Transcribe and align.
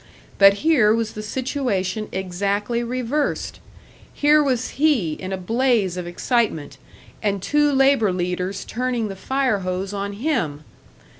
But 0.39 0.53
here 0.65 0.95
was 0.95 1.11
the 1.11 1.21
situation 1.21 2.07
exactly 2.11 2.83
reversed! 2.83 3.59
Here 4.11 4.41
was 4.41 4.69
he 4.83 5.13
in 5.13 5.31
a 5.31 5.37
blaze 5.37 5.95
of 5.95 6.07
excitement 6.07 6.79
and 7.21 7.39
two 7.39 7.71
labour 7.71 8.11
leaders 8.11 8.65
turning 8.65 9.09
the 9.09 9.15
fire 9.15 9.59
hose 9.59 9.93
on 9.93 10.13
him! 10.13 10.63